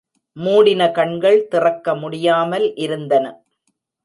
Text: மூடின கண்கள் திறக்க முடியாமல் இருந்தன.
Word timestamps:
மூடின 0.37 0.81
கண்கள் 0.91 1.47
திறக்க 1.47 1.95
முடியாமல் 1.95 2.75
இருந்தன. 2.75 3.25